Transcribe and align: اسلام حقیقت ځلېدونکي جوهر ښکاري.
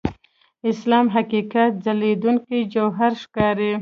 اسلام 0.71 1.05
حقیقت 1.15 1.71
ځلېدونکي 1.85 2.59
جوهر 2.73 3.11
ښکاري. 3.21 3.69